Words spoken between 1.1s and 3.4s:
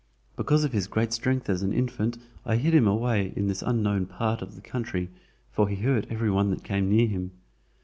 strength as an infant I hid him away